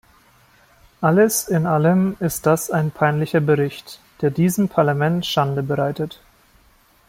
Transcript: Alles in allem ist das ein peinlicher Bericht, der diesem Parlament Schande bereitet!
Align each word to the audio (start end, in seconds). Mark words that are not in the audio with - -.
Alles 0.99 1.47
in 1.47 1.67
allem 1.67 2.17
ist 2.19 2.47
das 2.47 2.71
ein 2.71 2.89
peinlicher 2.89 3.39
Bericht, 3.39 3.99
der 4.21 4.31
diesem 4.31 4.67
Parlament 4.67 5.27
Schande 5.27 5.61
bereitet! 5.61 6.19